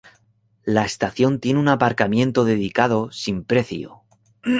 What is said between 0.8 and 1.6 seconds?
estación tiene